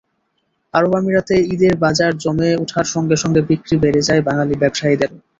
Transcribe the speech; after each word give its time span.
আরব 0.73 0.91
আমিরাতে 0.95 1.35
ঈদের 1.53 1.73
বাজার 1.83 2.11
জমে 2.17 2.49
ওঠার 2.63 2.87
সঙ্গে 2.93 3.15
সঙ্গে 3.23 3.41
বিক্রি 3.49 3.75
বেড়ে 3.83 4.01
যায় 4.07 4.21
বাঙালি 4.27 4.55
ব্যবসায়ীদেরও। 4.61 5.17